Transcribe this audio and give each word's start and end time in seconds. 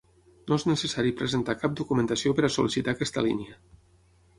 No 0.51 0.55
és 0.61 0.65
necessari 0.69 1.13
presentar 1.21 1.57
cap 1.67 1.77
documentació 1.83 2.37
per 2.41 2.49
a 2.49 2.53
sol·licitar 2.59 2.97
aquesta 2.99 3.29
línia. 3.31 3.65